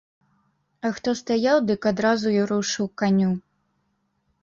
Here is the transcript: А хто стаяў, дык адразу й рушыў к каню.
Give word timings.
А 0.87 0.91
хто 0.95 1.13
стаяў, 1.21 1.57
дык 1.69 1.81
адразу 1.91 2.27
й 2.35 2.39
рушыў 2.55 2.85
к 2.93 3.07
каню. 3.07 3.31